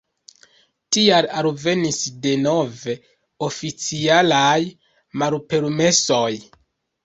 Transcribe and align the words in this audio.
Tial 0.95 1.27
alvenis 1.41 1.99
denove 2.23 2.97
oficialaj 3.51 4.59
malpermesoj. 5.23 6.35